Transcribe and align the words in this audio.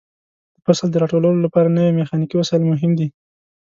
د 0.55 0.57
فصل 0.65 0.87
د 0.91 0.95
راټولولو 1.03 1.39
لپاره 1.45 1.73
نوې 1.77 1.91
میخانیکي 1.99 2.35
وسایل 2.37 2.63
مهم 2.71 2.91
دي. 2.99 3.07